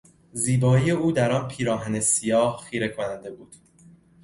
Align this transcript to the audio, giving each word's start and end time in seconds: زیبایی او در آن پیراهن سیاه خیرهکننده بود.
زیبایی 0.33 0.91
او 0.91 1.11
در 1.11 1.31
آن 1.31 1.47
پیراهن 1.47 1.99
سیاه 1.99 2.57
خیرهکننده 2.61 3.31
بود. 3.31 3.55